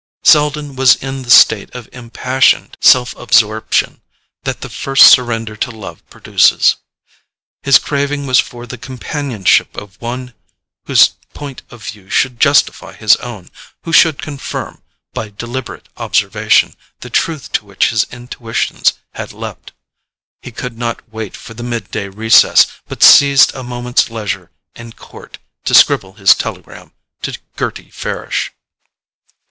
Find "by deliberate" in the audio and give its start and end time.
15.13-15.87